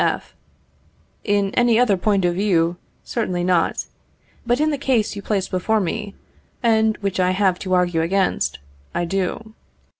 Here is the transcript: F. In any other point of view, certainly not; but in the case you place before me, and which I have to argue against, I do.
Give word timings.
F. 0.03 0.33
In 1.23 1.53
any 1.53 1.77
other 1.77 1.95
point 1.95 2.25
of 2.25 2.33
view, 2.33 2.77
certainly 3.03 3.43
not; 3.43 3.85
but 4.47 4.59
in 4.59 4.71
the 4.71 4.79
case 4.79 5.15
you 5.15 5.21
place 5.21 5.47
before 5.47 5.79
me, 5.79 6.15
and 6.63 6.97
which 7.01 7.19
I 7.19 7.29
have 7.29 7.59
to 7.59 7.75
argue 7.75 8.01
against, 8.01 8.57
I 8.95 9.05
do. 9.05 9.53